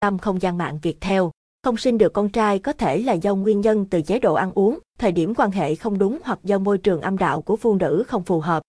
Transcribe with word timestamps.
tâm 0.00 0.18
không 0.18 0.42
gian 0.42 0.58
mạng 0.58 0.78
Việt 0.82 0.96
theo. 1.00 1.30
Không 1.62 1.76
sinh 1.76 1.98
được 1.98 2.12
con 2.12 2.28
trai 2.28 2.58
có 2.58 2.72
thể 2.72 2.98
là 2.98 3.12
do 3.12 3.34
nguyên 3.34 3.60
nhân 3.60 3.86
từ 3.90 4.02
chế 4.02 4.18
độ 4.18 4.34
ăn 4.34 4.52
uống, 4.54 4.78
thời 4.98 5.12
điểm 5.12 5.34
quan 5.34 5.50
hệ 5.50 5.74
không 5.74 5.98
đúng 5.98 6.18
hoặc 6.24 6.38
do 6.44 6.58
môi 6.58 6.78
trường 6.78 7.00
âm 7.00 7.18
đạo 7.18 7.42
của 7.42 7.56
phụ 7.56 7.74
nữ 7.74 8.04
không 8.08 8.22
phù 8.22 8.40
hợp. 8.40 8.62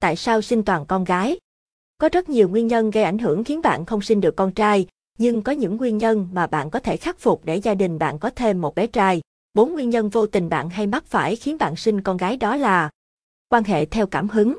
Tại 0.00 0.16
sao 0.16 0.42
sinh 0.42 0.62
toàn 0.62 0.86
con 0.86 1.04
gái? 1.04 1.38
Có 1.98 2.08
rất 2.12 2.28
nhiều 2.28 2.48
nguyên 2.48 2.66
nhân 2.66 2.90
gây 2.90 3.04
ảnh 3.04 3.18
hưởng 3.18 3.44
khiến 3.44 3.62
bạn 3.62 3.84
không 3.84 4.02
sinh 4.02 4.20
được 4.20 4.36
con 4.36 4.52
trai, 4.52 4.86
nhưng 5.18 5.42
có 5.42 5.52
những 5.52 5.76
nguyên 5.76 5.98
nhân 5.98 6.28
mà 6.32 6.46
bạn 6.46 6.70
có 6.70 6.80
thể 6.80 6.96
khắc 6.96 7.18
phục 7.18 7.44
để 7.44 7.56
gia 7.56 7.74
đình 7.74 7.98
bạn 7.98 8.18
có 8.18 8.30
thêm 8.30 8.60
một 8.60 8.74
bé 8.74 8.86
trai. 8.86 9.20
Bốn 9.54 9.72
nguyên 9.72 9.90
nhân 9.90 10.08
vô 10.08 10.26
tình 10.26 10.48
bạn 10.48 10.70
hay 10.70 10.86
mắc 10.86 11.06
phải 11.06 11.36
khiến 11.36 11.58
bạn 11.58 11.76
sinh 11.76 12.00
con 12.00 12.16
gái 12.16 12.36
đó 12.36 12.56
là 12.56 12.90
quan 13.48 13.64
hệ 13.64 13.84
theo 13.84 14.06
cảm 14.06 14.28
hứng. 14.28 14.56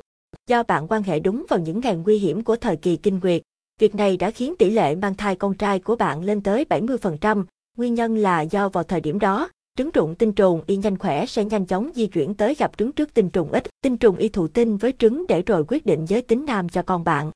Do 0.48 0.62
bạn 0.62 0.88
quan 0.88 1.02
hệ 1.02 1.20
đúng 1.20 1.46
vào 1.48 1.58
những 1.58 1.80
ngày 1.80 1.96
nguy 1.96 2.18
hiểm 2.18 2.44
của 2.44 2.56
thời 2.56 2.76
kỳ 2.76 2.96
kinh 2.96 3.20
nguyệt, 3.22 3.42
việc 3.80 3.94
này 3.94 4.16
đã 4.16 4.30
khiến 4.30 4.54
tỷ 4.58 4.70
lệ 4.70 4.94
mang 4.94 5.14
thai 5.14 5.36
con 5.36 5.54
trai 5.54 5.78
của 5.78 5.96
bạn 5.96 6.22
lên 6.22 6.40
tới 6.40 6.64
70%. 6.68 7.44
Nguyên 7.76 7.94
nhân 7.94 8.16
là 8.16 8.40
do 8.40 8.68
vào 8.68 8.84
thời 8.84 9.00
điểm 9.00 9.18
đó, 9.18 9.48
trứng 9.78 9.90
trụng 9.90 10.14
tinh 10.14 10.32
trùng 10.32 10.62
y 10.66 10.76
nhanh 10.76 10.98
khỏe 10.98 11.26
sẽ 11.26 11.44
nhanh 11.44 11.66
chóng 11.66 11.90
di 11.94 12.06
chuyển 12.06 12.34
tới 12.34 12.54
gặp 12.54 12.78
trứng 12.78 12.92
trước 12.92 13.14
tinh 13.14 13.30
trùng 13.30 13.52
ít. 13.52 13.64
Tinh 13.82 13.96
trùng 13.96 14.16
y 14.16 14.28
thụ 14.28 14.48
tinh 14.48 14.76
với 14.76 14.92
trứng 14.98 15.26
để 15.28 15.42
rồi 15.42 15.64
quyết 15.68 15.86
định 15.86 16.04
giới 16.08 16.22
tính 16.22 16.44
nam 16.46 16.68
cho 16.68 16.82
con 16.82 17.04
bạn. 17.04 17.30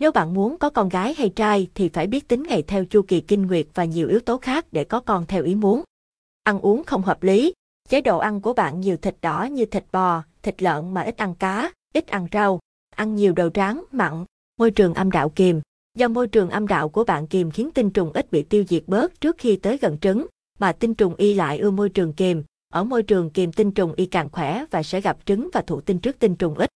Nếu 0.00 0.12
bạn 0.12 0.34
muốn 0.34 0.58
có 0.58 0.70
con 0.70 0.88
gái 0.88 1.14
hay 1.14 1.28
trai 1.28 1.68
thì 1.74 1.88
phải 1.88 2.06
biết 2.06 2.28
tính 2.28 2.42
ngày 2.42 2.62
theo 2.62 2.84
chu 2.84 3.02
kỳ 3.02 3.20
kinh 3.20 3.46
nguyệt 3.46 3.66
và 3.74 3.84
nhiều 3.84 4.08
yếu 4.08 4.20
tố 4.20 4.38
khác 4.38 4.66
để 4.72 4.84
có 4.84 5.00
con 5.00 5.26
theo 5.26 5.44
ý 5.44 5.54
muốn. 5.54 5.82
Ăn 6.42 6.60
uống 6.60 6.84
không 6.84 7.02
hợp 7.02 7.22
lý, 7.22 7.52
chế 7.88 8.00
độ 8.00 8.18
ăn 8.18 8.40
của 8.40 8.52
bạn 8.52 8.80
nhiều 8.80 8.96
thịt 8.96 9.16
đỏ 9.22 9.44
như 9.44 9.66
thịt 9.66 9.84
bò, 9.92 10.22
thịt 10.42 10.62
lợn 10.62 10.94
mà 10.94 11.00
ít 11.00 11.16
ăn 11.16 11.34
cá, 11.34 11.72
ít 11.94 12.06
ăn 12.06 12.26
rau, 12.32 12.60
ăn 12.96 13.14
nhiều 13.14 13.32
đồ 13.32 13.48
tráng, 13.48 13.84
mặn, 13.92 14.24
môi 14.58 14.70
trường 14.70 14.94
âm 14.94 15.10
đạo 15.10 15.28
kiềm. 15.28 15.60
Do 15.98 16.08
môi 16.08 16.28
trường 16.28 16.50
âm 16.50 16.66
đạo 16.66 16.88
của 16.88 17.04
bạn 17.04 17.26
kiềm 17.26 17.50
khiến 17.50 17.70
tinh 17.74 17.90
trùng 17.90 18.12
ít 18.12 18.30
bị 18.30 18.42
tiêu 18.42 18.64
diệt 18.68 18.82
bớt 18.86 19.20
trước 19.20 19.36
khi 19.38 19.56
tới 19.56 19.78
gần 19.78 19.98
trứng, 19.98 20.26
mà 20.58 20.72
tinh 20.72 20.94
trùng 20.94 21.14
y 21.14 21.34
lại 21.34 21.58
ưa 21.58 21.70
môi 21.70 21.88
trường 21.88 22.12
kiềm. 22.12 22.42
Ở 22.72 22.84
môi 22.84 23.02
trường 23.02 23.30
kiềm 23.30 23.52
tinh 23.52 23.70
trùng 23.70 23.92
y 23.96 24.06
càng 24.06 24.28
khỏe 24.32 24.64
và 24.70 24.82
sẽ 24.82 25.00
gặp 25.00 25.16
trứng 25.26 25.48
và 25.52 25.62
thụ 25.66 25.80
tinh 25.80 25.98
trước 25.98 26.18
tinh 26.18 26.36
trùng 26.36 26.54
ít. 26.54 26.70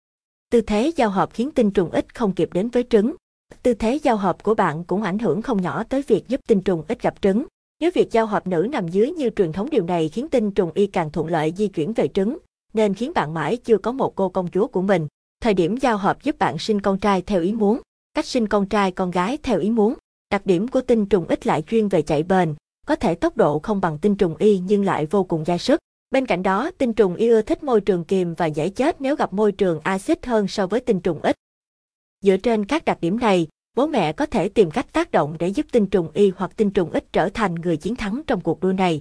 Tư 0.51 0.61
thế 0.61 0.91
giao 0.95 1.09
hợp 1.09 1.29
khiến 1.33 1.51
tinh 1.51 1.71
trùng 1.71 1.91
ít 1.91 2.15
không 2.15 2.33
kịp 2.33 2.49
đến 2.53 2.69
với 2.69 2.83
trứng. 2.89 3.15
Tư 3.63 3.73
thế 3.73 3.99
giao 4.03 4.17
hợp 4.17 4.43
của 4.43 4.55
bạn 4.55 4.83
cũng 4.83 5.01
ảnh 5.01 5.19
hưởng 5.19 5.41
không 5.41 5.61
nhỏ 5.61 5.83
tới 5.83 6.03
việc 6.07 6.27
giúp 6.27 6.41
tinh 6.47 6.61
trùng 6.61 6.83
ít 6.87 7.01
gặp 7.01 7.21
trứng. 7.21 7.45
Nếu 7.79 7.91
việc 7.93 8.11
giao 8.11 8.25
hợp 8.25 8.47
nữ 8.47 8.67
nằm 8.71 8.87
dưới 8.87 9.11
như 9.11 9.29
truyền 9.29 9.51
thống 9.51 9.69
điều 9.69 9.85
này 9.85 10.09
khiến 10.09 10.29
tinh 10.29 10.51
trùng 10.51 10.71
y 10.73 10.87
càng 10.87 11.11
thuận 11.11 11.27
lợi 11.27 11.53
di 11.57 11.67
chuyển 11.67 11.93
về 11.93 12.07
trứng, 12.07 12.37
nên 12.73 12.93
khiến 12.93 13.11
bạn 13.15 13.33
mãi 13.33 13.57
chưa 13.57 13.77
có 13.77 13.91
một 13.91 14.15
cô 14.15 14.29
công 14.29 14.47
chúa 14.47 14.67
của 14.67 14.81
mình. 14.81 15.07
Thời 15.39 15.53
điểm 15.53 15.77
giao 15.77 15.97
hợp 15.97 16.23
giúp 16.23 16.39
bạn 16.39 16.57
sinh 16.57 16.81
con 16.81 16.99
trai 16.99 17.21
theo 17.21 17.41
ý 17.41 17.53
muốn, 17.53 17.81
cách 18.13 18.25
sinh 18.25 18.47
con 18.47 18.65
trai 18.65 18.91
con 18.91 19.11
gái 19.11 19.37
theo 19.43 19.59
ý 19.59 19.69
muốn. 19.69 19.93
Đặc 20.31 20.45
điểm 20.45 20.67
của 20.67 20.81
tinh 20.81 21.05
trùng 21.05 21.27
ít 21.27 21.47
lại 21.47 21.61
chuyên 21.61 21.87
về 21.87 22.01
chạy 22.01 22.23
bền, 22.23 22.55
có 22.87 22.95
thể 22.95 23.15
tốc 23.15 23.37
độ 23.37 23.59
không 23.59 23.81
bằng 23.81 23.97
tinh 23.97 24.15
trùng 24.15 24.35
y 24.37 24.59
nhưng 24.59 24.85
lại 24.85 25.05
vô 25.05 25.23
cùng 25.23 25.45
dai 25.45 25.59
sức. 25.59 25.79
Bên 26.11 26.25
cạnh 26.25 26.43
đó, 26.43 26.71
tinh 26.77 26.93
trùng 26.93 27.15
y 27.15 27.27
ưa 27.27 27.41
thích 27.41 27.63
môi 27.63 27.81
trường 27.81 28.03
kiềm 28.03 28.33
và 28.33 28.45
dễ 28.45 28.69
chết 28.69 29.01
nếu 29.01 29.15
gặp 29.15 29.33
môi 29.33 29.51
trường 29.51 29.79
axit 29.83 30.25
hơn 30.25 30.47
so 30.47 30.67
với 30.67 30.79
tinh 30.79 30.99
trùng 30.99 31.19
ít. 31.21 31.35
Dựa 32.21 32.37
trên 32.37 32.65
các 32.65 32.85
đặc 32.85 32.97
điểm 33.01 33.19
này, 33.19 33.47
bố 33.75 33.87
mẹ 33.87 34.13
có 34.13 34.25
thể 34.25 34.49
tìm 34.49 34.71
cách 34.71 34.93
tác 34.93 35.11
động 35.11 35.35
để 35.39 35.47
giúp 35.47 35.65
tinh 35.71 35.85
trùng 35.85 36.09
y 36.13 36.31
hoặc 36.35 36.51
tinh 36.57 36.71
trùng 36.71 36.91
ít 36.91 37.13
trở 37.13 37.29
thành 37.29 37.55
người 37.55 37.77
chiến 37.77 37.95
thắng 37.95 38.21
trong 38.27 38.41
cuộc 38.41 38.59
đua 38.59 38.71
này. 38.71 38.99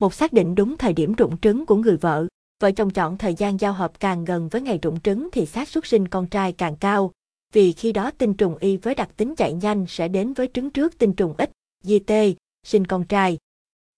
Một 0.00 0.14
xác 0.14 0.32
định 0.32 0.54
đúng 0.54 0.76
thời 0.76 0.92
điểm 0.92 1.14
rụng 1.14 1.38
trứng 1.38 1.66
của 1.66 1.76
người 1.76 1.96
vợ, 1.96 2.26
vợ 2.60 2.70
chồng 2.70 2.90
chọn 2.90 3.18
thời 3.18 3.34
gian 3.34 3.60
giao 3.60 3.72
hợp 3.72 4.00
càng 4.00 4.24
gần 4.24 4.48
với 4.48 4.62
ngày 4.62 4.78
rụng 4.82 5.00
trứng 5.00 5.28
thì 5.32 5.46
xác 5.46 5.68
suất 5.68 5.86
sinh 5.86 6.08
con 6.08 6.26
trai 6.26 6.52
càng 6.52 6.76
cao, 6.76 7.12
vì 7.52 7.72
khi 7.72 7.92
đó 7.92 8.10
tinh 8.18 8.34
trùng 8.34 8.56
y 8.58 8.76
với 8.76 8.94
đặc 8.94 9.10
tính 9.16 9.34
chạy 9.36 9.52
nhanh 9.52 9.86
sẽ 9.88 10.08
đến 10.08 10.32
với 10.32 10.48
trứng 10.54 10.70
trước 10.70 10.98
tinh 10.98 11.12
trùng 11.12 11.34
ít, 11.38 11.50
GT, 11.84 12.12
sinh 12.66 12.86
con 12.86 13.04
trai. 13.04 13.38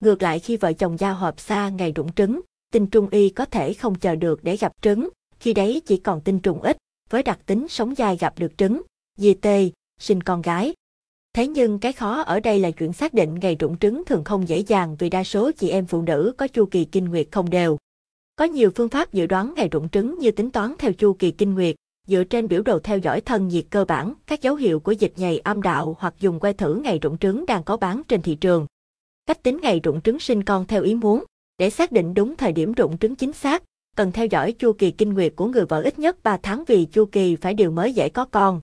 Ngược 0.00 0.22
lại 0.22 0.38
khi 0.38 0.56
vợ 0.56 0.72
chồng 0.72 0.96
giao 0.98 1.14
hợp 1.14 1.40
xa 1.40 1.68
ngày 1.68 1.92
rụng 1.92 2.12
trứng, 2.12 2.40
tinh 2.72 2.86
trùng 2.86 3.08
y 3.08 3.28
có 3.28 3.44
thể 3.44 3.74
không 3.74 3.94
chờ 3.94 4.16
được 4.16 4.44
để 4.44 4.56
gặp 4.56 4.72
trứng, 4.82 5.08
khi 5.40 5.54
đấy 5.54 5.82
chỉ 5.86 5.96
còn 5.96 6.20
tinh 6.20 6.40
trùng 6.40 6.62
ít, 6.62 6.76
với 7.10 7.22
đặc 7.22 7.38
tính 7.46 7.68
sống 7.68 7.96
dài 7.98 8.16
gặp 8.16 8.38
được 8.38 8.58
trứng, 8.58 8.82
GT, 9.18 9.48
sinh 10.00 10.20
con 10.20 10.42
gái. 10.42 10.74
Thế 11.32 11.46
nhưng 11.46 11.78
cái 11.78 11.92
khó 11.92 12.20
ở 12.20 12.40
đây 12.40 12.58
là 12.58 12.70
chuyện 12.70 12.92
xác 12.92 13.14
định 13.14 13.34
ngày 13.34 13.56
rụng 13.58 13.78
trứng 13.78 14.04
thường 14.04 14.24
không 14.24 14.48
dễ 14.48 14.58
dàng 14.58 14.96
vì 14.98 15.10
đa 15.10 15.24
số 15.24 15.50
chị 15.52 15.70
em 15.70 15.86
phụ 15.86 16.02
nữ 16.02 16.32
có 16.38 16.48
chu 16.48 16.66
kỳ 16.66 16.84
kinh 16.84 17.04
nguyệt 17.04 17.28
không 17.30 17.50
đều. 17.50 17.78
Có 18.38 18.44
nhiều 18.44 18.70
phương 18.74 18.88
pháp 18.88 19.12
dự 19.12 19.26
đoán 19.26 19.54
ngày 19.56 19.68
rụng 19.68 19.88
trứng 19.88 20.18
như 20.18 20.30
tính 20.30 20.50
toán 20.50 20.74
theo 20.78 20.92
chu 20.92 21.12
kỳ 21.12 21.30
kinh 21.30 21.54
nguyệt, 21.54 21.76
dựa 22.06 22.24
trên 22.24 22.48
biểu 22.48 22.62
đồ 22.62 22.78
theo 22.78 22.98
dõi 22.98 23.20
thân 23.20 23.48
nhiệt 23.48 23.64
cơ 23.70 23.84
bản, 23.84 24.14
các 24.26 24.42
dấu 24.42 24.54
hiệu 24.54 24.80
của 24.80 24.92
dịch 24.92 25.12
nhầy 25.16 25.38
âm 25.38 25.62
đạo 25.62 25.96
hoặc 25.98 26.14
dùng 26.20 26.40
que 26.40 26.52
thử 26.52 26.74
ngày 26.74 26.98
rụng 26.98 27.18
trứng 27.18 27.46
đang 27.46 27.62
có 27.62 27.76
bán 27.76 28.02
trên 28.08 28.22
thị 28.22 28.34
trường. 28.34 28.66
Cách 29.26 29.42
tính 29.42 29.58
ngày 29.62 29.80
rụng 29.82 30.00
trứng 30.00 30.18
sinh 30.18 30.44
con 30.44 30.66
theo 30.66 30.82
ý 30.82 30.94
muốn, 30.94 31.24
để 31.58 31.70
xác 31.70 31.92
định 31.92 32.14
đúng 32.14 32.36
thời 32.36 32.52
điểm 32.52 32.72
rụng 32.72 32.98
trứng 32.98 33.16
chính 33.16 33.32
xác, 33.32 33.62
cần 33.96 34.12
theo 34.12 34.26
dõi 34.26 34.52
chu 34.52 34.72
kỳ 34.72 34.90
kinh 34.90 35.14
nguyệt 35.14 35.32
của 35.36 35.46
người 35.46 35.64
vợ 35.64 35.82
ít 35.82 35.98
nhất 35.98 36.22
3 36.22 36.36
tháng 36.42 36.64
vì 36.66 36.84
chu 36.84 37.04
kỳ 37.04 37.36
phải 37.36 37.54
điều 37.54 37.70
mới 37.70 37.92
dễ 37.92 38.08
có 38.08 38.24
con. 38.24 38.60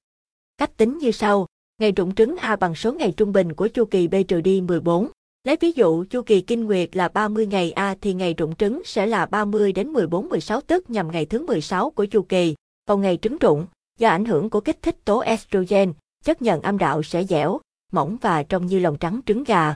Cách 0.58 0.78
tính 0.78 0.98
như 0.98 1.12
sau, 1.12 1.48
ngày 1.82 1.92
rụng 1.92 2.16
trứng 2.16 2.38
A 2.38 2.56
bằng 2.56 2.76
số 2.76 2.94
ngày 2.94 3.14
trung 3.18 3.34
bình 3.34 3.54
của 3.54 3.68
chu 3.68 3.86
kỳ 3.86 4.08
B 4.08 4.16
trừ 4.28 4.42
đi 4.42 4.62
14. 4.62 5.08
Lấy 5.46 5.58
ví 5.62 5.72
dụ 5.72 6.06
chu 6.10 6.22
kỳ 6.22 6.42
kinh 6.42 6.66
nguyệt 6.66 6.96
là 6.96 7.08
30 7.08 7.48
ngày 7.48 7.72
A 7.72 7.96
thì 8.02 8.14
ngày 8.14 8.34
rụng 8.34 8.56
trứng 8.56 8.82
sẽ 8.86 9.06
là 9.06 9.26
30 9.26 9.72
đến 9.72 9.88
14 9.88 10.30
16 10.30 10.62
tức 10.62 10.90
nhằm 10.90 11.12
ngày 11.12 11.26
thứ 11.26 11.46
16 11.46 11.90
của 11.90 12.06
chu 12.06 12.22
kỳ. 12.22 12.56
Vào 12.88 12.98
ngày 12.98 13.18
trứng 13.22 13.38
rụng, 13.38 13.66
do 14.00 14.10
ảnh 14.10 14.26
hưởng 14.26 14.50
của 14.50 14.62
kích 14.62 14.82
thích 14.82 15.06
tố 15.06 15.20
estrogen, 15.20 15.94
chất 16.24 16.42
nhận 16.42 16.62
âm 16.62 16.78
đạo 16.78 17.04
sẽ 17.04 17.24
dẻo, 17.24 17.60
mỏng 17.92 18.18
và 18.22 18.44
trông 18.44 18.66
như 18.66 18.80
lòng 18.80 18.98
trắng 18.98 19.20
trứng 19.26 19.44
gà. 19.44 19.76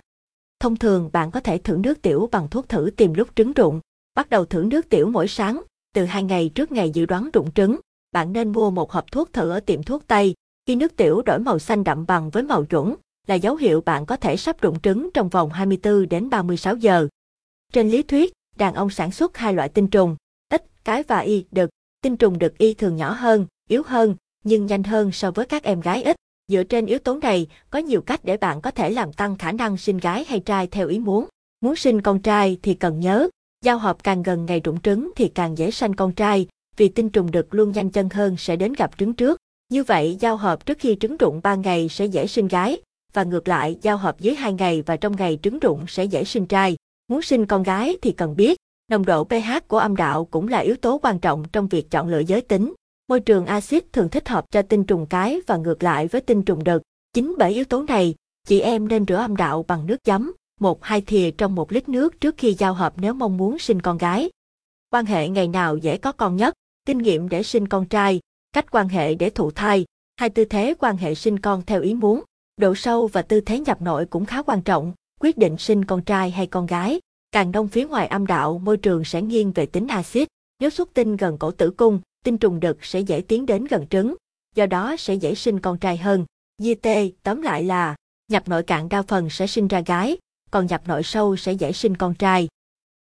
Thông 0.59 0.75
thường 0.75 1.09
bạn 1.13 1.31
có 1.31 1.39
thể 1.39 1.57
thử 1.57 1.77
nước 1.77 2.01
tiểu 2.01 2.29
bằng 2.31 2.47
thuốc 2.49 2.69
thử 2.69 2.89
tìm 2.97 3.13
lúc 3.13 3.27
trứng 3.35 3.53
rụng. 3.53 3.79
Bắt 4.15 4.29
đầu 4.29 4.45
thử 4.45 4.63
nước 4.63 4.89
tiểu 4.89 5.09
mỗi 5.09 5.27
sáng, 5.27 5.61
từ 5.93 6.05
2 6.05 6.23
ngày 6.23 6.49
trước 6.55 6.71
ngày 6.71 6.89
dự 6.89 7.05
đoán 7.05 7.29
rụng 7.33 7.51
trứng. 7.51 7.79
Bạn 8.11 8.33
nên 8.33 8.51
mua 8.51 8.71
một 8.71 8.91
hộp 8.91 9.11
thuốc 9.11 9.33
thử 9.33 9.49
ở 9.49 9.59
tiệm 9.59 9.83
thuốc 9.83 10.07
Tây. 10.07 10.33
Khi 10.65 10.75
nước 10.75 10.95
tiểu 10.95 11.21
đổi 11.21 11.39
màu 11.39 11.59
xanh 11.59 11.83
đậm 11.83 12.05
bằng 12.05 12.29
với 12.29 12.43
màu 12.43 12.65
chuẩn, 12.65 12.95
là 13.29 13.35
dấu 13.35 13.55
hiệu 13.55 13.81
bạn 13.81 14.05
có 14.05 14.15
thể 14.15 14.37
sắp 14.37 14.61
rụng 14.61 14.79
trứng 14.79 15.09
trong 15.13 15.29
vòng 15.29 15.49
24 15.49 16.09
đến 16.09 16.29
36 16.29 16.75
giờ. 16.75 17.07
Trên 17.73 17.89
lý 17.89 18.03
thuyết, 18.03 18.33
đàn 18.57 18.73
ông 18.73 18.89
sản 18.89 19.11
xuất 19.11 19.37
hai 19.37 19.53
loại 19.53 19.69
tinh 19.69 19.87
trùng, 19.87 20.15
ít, 20.49 20.63
cái 20.83 21.03
và 21.03 21.19
y, 21.19 21.45
đực. 21.51 21.69
Tinh 22.01 22.17
trùng 22.17 22.39
đực 22.39 22.57
y 22.57 22.73
thường 22.73 22.95
nhỏ 22.95 23.11
hơn, 23.11 23.45
yếu 23.67 23.83
hơn, 23.85 24.15
nhưng 24.43 24.65
nhanh 24.65 24.83
hơn 24.83 25.11
so 25.11 25.31
với 25.31 25.45
các 25.45 25.63
em 25.63 25.81
gái 25.81 26.03
ít. 26.03 26.15
Dựa 26.47 26.63
trên 26.63 26.85
yếu 26.85 26.99
tố 26.99 27.19
này, 27.21 27.47
có 27.69 27.79
nhiều 27.79 28.01
cách 28.01 28.19
để 28.23 28.37
bạn 28.37 28.61
có 28.61 28.71
thể 28.71 28.89
làm 28.89 29.13
tăng 29.13 29.37
khả 29.37 29.51
năng 29.51 29.77
sinh 29.77 29.97
gái 29.97 30.25
hay 30.27 30.39
trai 30.39 30.67
theo 30.67 30.87
ý 30.87 30.99
muốn. 30.99 31.25
Muốn 31.61 31.75
sinh 31.75 32.01
con 32.01 32.21
trai 32.21 32.57
thì 32.63 32.73
cần 32.73 32.99
nhớ, 32.99 33.29
giao 33.65 33.77
hợp 33.77 34.03
càng 34.03 34.23
gần 34.23 34.45
ngày 34.45 34.61
rụng 34.63 34.81
trứng 34.81 35.11
thì 35.15 35.31
càng 35.35 35.57
dễ 35.57 35.71
sanh 35.71 35.93
con 35.93 36.11
trai, 36.11 36.47
vì 36.77 36.89
tinh 36.89 37.09
trùng 37.09 37.31
đực 37.31 37.53
luôn 37.53 37.71
nhanh 37.71 37.89
chân 37.89 38.09
hơn 38.09 38.37
sẽ 38.37 38.55
đến 38.55 38.73
gặp 38.73 38.91
trứng 38.97 39.13
trước. 39.13 39.37
Như 39.71 39.83
vậy, 39.83 40.17
giao 40.19 40.37
hợp 40.37 40.65
trước 40.65 40.77
khi 40.79 40.97
trứng 40.99 41.17
rụng 41.17 41.39
3 41.43 41.55
ngày 41.55 41.89
sẽ 41.89 42.05
dễ 42.05 42.27
sinh 42.27 42.47
gái, 42.47 42.81
và 43.13 43.23
ngược 43.23 43.47
lại, 43.47 43.77
giao 43.81 43.97
hợp 43.97 44.19
dưới 44.19 44.35
2 44.35 44.53
ngày 44.53 44.81
và 44.81 44.97
trong 44.97 45.15
ngày 45.15 45.39
trứng 45.43 45.59
rụng 45.59 45.85
sẽ 45.87 46.03
dễ 46.03 46.23
sinh 46.23 46.45
trai. 46.45 46.75
Muốn 47.07 47.21
sinh 47.21 47.45
con 47.45 47.63
gái 47.63 47.97
thì 48.01 48.11
cần 48.11 48.35
biết, 48.35 48.57
nồng 48.91 49.05
độ 49.05 49.23
pH 49.23 49.67
của 49.67 49.77
âm 49.77 49.95
đạo 49.95 50.25
cũng 50.25 50.47
là 50.47 50.57
yếu 50.57 50.75
tố 50.75 50.99
quan 51.03 51.19
trọng 51.19 51.43
trong 51.51 51.67
việc 51.67 51.91
chọn 51.91 52.07
lựa 52.07 52.19
giới 52.19 52.41
tính. 52.41 52.73
Môi 53.07 53.19
trường 53.19 53.45
axit 53.45 53.93
thường 53.93 54.09
thích 54.09 54.29
hợp 54.29 54.45
cho 54.51 54.61
tinh 54.61 54.83
trùng 54.83 55.05
cái 55.05 55.39
và 55.47 55.57
ngược 55.57 55.83
lại 55.83 56.07
với 56.07 56.21
tinh 56.21 56.43
trùng 56.43 56.63
đực. 56.63 56.81
Chính 57.13 57.35
bởi 57.37 57.53
yếu 57.53 57.65
tố 57.65 57.83
này, 57.83 58.15
chị 58.47 58.59
em 58.59 58.87
nên 58.87 59.05
rửa 59.07 59.15
âm 59.15 59.35
đạo 59.35 59.65
bằng 59.67 59.85
nước 59.85 60.03
chấm, 60.03 60.31
một 60.59 60.83
hai 60.83 61.01
thìa 61.01 61.31
trong 61.31 61.55
một 61.55 61.71
lít 61.71 61.89
nước 61.89 62.21
trước 62.21 62.35
khi 62.37 62.53
giao 62.53 62.73
hợp 62.73 62.93
nếu 62.97 63.13
mong 63.13 63.37
muốn 63.37 63.59
sinh 63.59 63.81
con 63.81 63.97
gái. 63.97 64.29
Quan 64.91 65.05
hệ 65.05 65.29
ngày 65.29 65.47
nào 65.47 65.77
dễ 65.77 65.97
có 65.97 66.11
con 66.11 66.35
nhất, 66.35 66.53
kinh 66.85 66.97
nghiệm 66.97 67.29
để 67.29 67.43
sinh 67.43 67.67
con 67.67 67.85
trai, 67.85 68.19
cách 68.53 68.71
quan 68.71 68.89
hệ 68.89 69.15
để 69.15 69.29
thụ 69.29 69.51
thai, 69.51 69.85
hai 70.17 70.29
tư 70.29 70.45
thế 70.45 70.73
quan 70.79 70.97
hệ 70.97 71.15
sinh 71.15 71.39
con 71.39 71.61
theo 71.65 71.81
ý 71.81 71.93
muốn, 71.93 72.23
độ 72.59 72.75
sâu 72.75 73.07
và 73.07 73.21
tư 73.21 73.41
thế 73.41 73.59
nhập 73.59 73.81
nội 73.81 74.05
cũng 74.05 74.25
khá 74.25 74.41
quan 74.41 74.61
trọng, 74.61 74.93
quyết 75.19 75.37
định 75.37 75.57
sinh 75.57 75.85
con 75.85 76.01
trai 76.01 76.31
hay 76.31 76.47
con 76.47 76.65
gái. 76.65 76.99
Càng 77.31 77.51
đông 77.51 77.67
phía 77.67 77.87
ngoài 77.87 78.07
âm 78.07 78.27
đạo, 78.27 78.59
môi 78.63 78.77
trường 78.77 79.03
sẽ 79.03 79.21
nghiêng 79.21 79.51
về 79.51 79.65
tính 79.65 79.87
axit. 79.87 80.27
Nếu 80.59 80.69
xuất 80.69 80.93
tinh 80.93 81.17
gần 81.17 81.37
cổ 81.37 81.51
tử 81.51 81.71
cung, 81.71 81.99
tinh 82.23 82.37
trùng 82.37 82.59
đực 82.59 82.85
sẽ 82.85 82.99
dễ 82.99 83.21
tiến 83.21 83.45
đến 83.45 83.65
gần 83.65 83.87
trứng, 83.87 84.15
do 84.55 84.65
đó 84.65 84.95
sẽ 84.99 85.13
dễ 85.13 85.35
sinh 85.35 85.59
con 85.59 85.77
trai 85.77 85.97
hơn. 85.97 86.25
Di 86.57 86.75
tê 86.75 87.11
tóm 87.23 87.41
lại 87.41 87.63
là, 87.63 87.95
nhập 88.31 88.47
nội 88.47 88.63
cạn 88.63 88.89
đa 88.89 89.01
phần 89.01 89.29
sẽ 89.29 89.47
sinh 89.47 89.67
ra 89.67 89.81
gái, 89.81 90.17
còn 90.51 90.65
nhập 90.65 90.81
nội 90.87 91.03
sâu 91.03 91.35
sẽ 91.35 91.53
dễ 91.53 91.71
sinh 91.71 91.97
con 91.97 92.13
trai. 92.15 92.47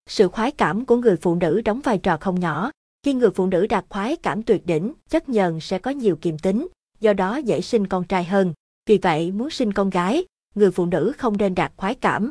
Sự 0.09 0.29
khoái 0.29 0.51
cảm 0.51 0.85
của 0.85 0.97
người 0.97 1.17
phụ 1.17 1.35
nữ 1.35 1.61
đóng 1.65 1.81
vai 1.85 1.99
trò 1.99 2.17
không 2.17 2.41
nhỏ. 2.41 2.71
Khi 3.03 3.15
người 3.15 3.31
phụ 3.31 3.47
nữ 3.47 3.67
đạt 3.67 3.85
khoái 3.89 4.17
cảm 4.17 4.43
tuyệt 4.43 4.67
đỉnh, 4.67 4.93
chất 5.11 5.29
nhờn 5.29 5.61
sẽ 5.61 5.79
có 5.79 5.91
nhiều 5.91 6.17
kiềm 6.17 6.39
tính, 6.39 6.69
do 7.01 7.13
đó 7.13 7.37
dễ 7.37 7.61
sinh 7.61 7.87
con 7.87 8.05
trai 8.05 8.25
hơn. 8.25 8.53
Vì 8.87 8.99
vậy, 8.99 9.33
muốn 9.33 9.51
sinh 9.51 9.73
con 9.73 9.91
gái, 9.91 10.25
người 10.55 10.71
phụ 10.71 10.87
nữ 10.87 11.13
không 11.19 11.37
nên 11.37 11.55
đạt 11.55 11.73
khoái 11.77 11.95
cảm. 11.95 12.31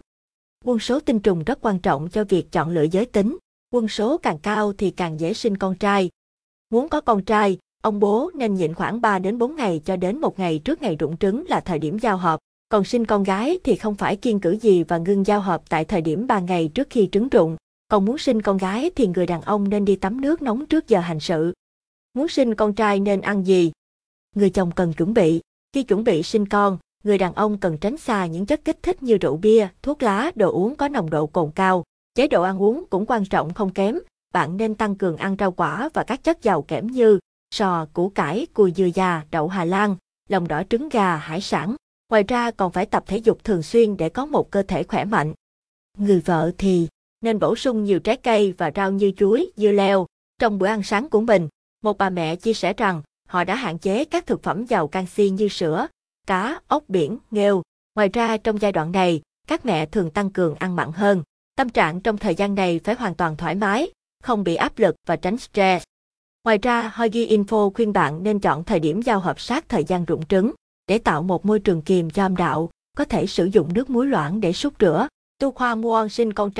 Quân 0.66 0.80
số 0.80 1.00
tinh 1.00 1.20
trùng 1.20 1.44
rất 1.44 1.60
quan 1.62 1.80
trọng 1.80 2.10
cho 2.10 2.24
việc 2.24 2.52
chọn 2.52 2.70
lựa 2.70 2.86
giới 2.92 3.06
tính. 3.06 3.38
Quân 3.74 3.88
số 3.88 4.18
càng 4.18 4.40
cao 4.40 4.74
thì 4.74 4.92
càng 4.92 5.20
dễ 5.20 5.34
sinh 5.34 5.58
con 5.58 5.76
trai. 5.76 6.10
Muốn 6.70 6.90
có 6.90 7.02
con 7.02 7.24
trai, 7.24 7.58
ông 7.84 8.00
bố 8.00 8.32
nên 8.36 8.56
nhịn 8.56 8.74
khoảng 8.74 9.02
3 9.02 9.20
đến 9.20 9.38
4 9.38 9.56
ngày 9.56 9.82
cho 9.86 9.96
đến 9.96 10.22
một 10.22 10.40
ngày 10.40 10.60
trước 10.60 10.82
ngày 10.82 10.96
rụng 10.96 11.18
trứng 11.18 11.46
là 11.48 11.60
thời 11.60 11.80
điểm 11.80 12.00
giao 12.00 12.18
hợp. 12.18 12.40
Còn 12.70 12.84
sinh 12.84 13.06
con 13.06 13.24
gái 13.24 13.60
thì 13.64 13.76
không 13.76 13.96
phải 13.96 14.16
kiên 14.16 14.40
cử 14.40 14.52
gì 14.52 14.84
và 14.84 14.98
ngưng 14.98 15.26
giao 15.26 15.42
hợp 15.42 15.62
tại 15.70 15.86
thời 15.86 16.02
điểm 16.02 16.28
3 16.28 16.40
ngày 16.40 16.72
trước 16.76 16.88
khi 16.90 17.10
trứng 17.12 17.30
rụng. 17.30 17.56
Còn 17.88 18.06
muốn 18.06 18.18
sinh 18.18 18.42
con 18.42 18.58
gái 18.58 18.92
thì 18.96 19.08
người 19.08 19.26
đàn 19.26 19.42
ông 19.42 19.70
nên 19.70 19.86
đi 19.86 19.96
tắm 19.96 20.22
nước 20.22 20.42
nóng 20.42 20.66
trước 20.66 20.88
giờ 20.88 21.00
hành 21.00 21.20
sự. 21.20 21.54
Muốn 22.14 22.28
sinh 22.28 22.56
con 22.56 22.74
trai 22.74 23.00
nên 23.00 23.22
ăn 23.22 23.44
gì? 23.44 23.72
Người 24.36 24.50
chồng 24.50 24.72
cần 24.72 24.94
chuẩn 24.94 25.14
bị. 25.14 25.42
Khi 25.76 25.84
chuẩn 25.84 26.04
bị 26.04 26.24
sinh 26.24 26.46
con, 26.46 26.78
người 27.04 27.18
đàn 27.18 27.34
ông 27.34 27.58
cần 27.58 27.78
tránh 27.78 27.98
xa 27.98 28.26
những 28.26 28.46
chất 28.46 28.66
kích 28.66 28.84
thích 28.84 29.04
như 29.04 29.18
rượu 29.18 29.38
bia, 29.38 29.68
thuốc 29.82 30.04
lá, 30.04 30.32
đồ 30.36 30.52
uống 30.52 30.76
có 30.76 30.88
nồng 30.88 31.10
độ 31.10 31.28
cồn 31.28 31.52
cao. 31.56 31.84
Chế 32.14 32.28
độ 32.28 32.44
ăn 32.44 32.62
uống 32.62 32.86
cũng 32.90 33.06
quan 33.06 33.26
trọng 33.26 33.54
không 33.54 33.74
kém. 33.74 34.00
Bạn 34.34 34.58
nên 34.58 34.76
tăng 34.76 34.96
cường 34.96 35.18
ăn 35.18 35.36
rau 35.40 35.52
quả 35.52 35.90
và 35.94 36.04
các 36.04 36.24
chất 36.24 36.42
giàu 36.42 36.62
kẽm 36.62 36.88
như 36.88 37.20
sò, 37.52 37.88
củ 37.94 38.10
cải, 38.10 38.48
cùi 38.54 38.74
dừa 38.76 38.90
già, 38.94 39.22
đậu 39.32 39.48
Hà 39.48 39.66
Lan, 39.66 39.96
lòng 40.30 40.48
đỏ 40.48 40.64
trứng 40.70 40.90
gà, 40.90 41.16
hải 41.16 41.42
sản. 41.42 41.76
Ngoài 42.10 42.24
ra 42.24 42.52
còn 42.52 42.72
phải 42.72 42.86
tập 42.86 43.04
thể 43.08 43.18
dục 43.18 43.44
thường 43.44 43.64
xuyên 43.64 43.98
để 43.98 44.10
có 44.10 44.26
một 44.26 44.52
cơ 44.52 44.64
thể 44.64 44.84
khỏe 44.84 45.06
mạnh. 45.06 45.34
Người 45.98 46.20
vợ 46.20 46.52
thì 46.58 46.88
nên 47.22 47.40
bổ 47.40 47.56
sung 47.56 47.84
nhiều 47.84 48.00
trái 48.00 48.18
cây 48.18 48.54
và 48.58 48.72
rau 48.76 48.92
như 48.92 49.12
chuối, 49.18 49.52
dưa 49.56 49.72
leo 49.72 50.06
trong 50.40 50.60
bữa 50.60 50.68
ăn 50.68 50.84
sáng 50.84 51.10
của 51.10 51.22
mình. 51.22 51.48
Một 51.84 51.98
bà 51.98 52.10
mẹ 52.10 52.36
chia 52.36 52.54
sẻ 52.54 52.74
rằng 52.74 53.02
họ 53.36 53.44
đã 53.44 53.56
hạn 53.56 53.78
chế 53.78 54.06
các 54.06 54.26
thực 54.28 54.44
phẩm 54.44 54.66
giàu 54.66 54.88
canxi 54.88 55.30
như 55.30 55.48
sữa, 55.48 55.88
cá, 56.28 56.60
ốc 56.68 56.84
biển, 56.88 57.18
nghêu. 57.32 57.64
Ngoài 57.96 58.10
ra 58.14 58.38
trong 58.38 58.62
giai 58.62 58.72
đoạn 58.72 58.92
này, 58.92 59.22
các 59.48 59.66
mẹ 59.66 59.86
thường 59.86 60.10
tăng 60.10 60.30
cường 60.30 60.56
ăn 60.56 60.76
mặn 60.76 60.92
hơn. 60.92 61.24
Tâm 61.56 61.70
trạng 61.70 62.02
trong 62.02 62.18
thời 62.18 62.36
gian 62.36 62.56
này 62.56 62.80
phải 62.84 62.96
hoàn 62.96 63.16
toàn 63.16 63.38
thoải 63.38 63.56
mái, 63.56 63.92
không 64.24 64.44
bị 64.44 64.56
áp 64.56 64.80
lực 64.80 64.96
và 65.08 65.16
tránh 65.16 65.38
stress. 65.38 65.84
Ngoài 66.44 66.58
ra, 66.58 66.92
Hoigi 66.96 67.38
Info 67.38 67.74
khuyên 67.74 67.94
bạn 67.94 68.24
nên 68.24 68.40
chọn 68.40 68.64
thời 68.64 68.80
điểm 68.80 69.02
giao 69.02 69.20
hợp 69.20 69.40
sát 69.40 69.70
thời 69.70 69.84
gian 69.84 70.06
rụng 70.06 70.26
trứng 70.26 70.52
để 70.88 70.98
tạo 70.98 71.24
một 71.24 71.46
môi 71.46 71.60
trường 71.60 71.82
kiềm 71.82 72.10
cho 72.10 72.26
âm 72.26 72.36
đạo, 72.36 72.70
có 72.98 73.06
thể 73.06 73.28
sử 73.28 73.46
dụng 73.46 73.74
nước 73.74 73.90
muối 73.90 74.08
loãng 74.08 74.42
để 74.42 74.54
súc 74.54 74.74
rửa. 74.80 75.08
Tu 75.42 75.52
Khoa 75.52 75.76
Muon 75.76 76.10
sinh 76.10 76.34
con 76.34 76.52
trai 76.52 76.54